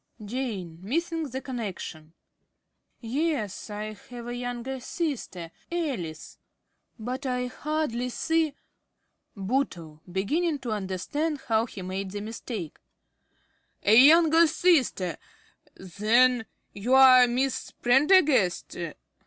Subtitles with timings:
[0.25, 2.13] ~Jane~ (missing the connection).
[3.01, 6.39] Yes, I have a younger sister, Alice.
[6.97, 8.55] (Coldly.) But I hardly see
[9.37, 12.79] ~Bootle~ (beginning to understand how he made the mistake).
[13.83, 15.17] A younger sister!
[15.75, 18.75] Then you are Miss Prendergast?